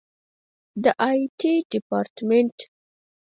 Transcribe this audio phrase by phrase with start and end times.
[0.83, 2.57] د آی ټي ډیپارټمنټ